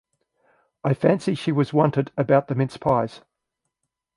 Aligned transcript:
I 0.83 0.95
fancy 0.95 1.35
she 1.35 1.51
was 1.51 1.73
wanted 1.73 2.11
about 2.17 2.47
the 2.47 2.55
mince 2.55 2.75
pies. 2.75 3.21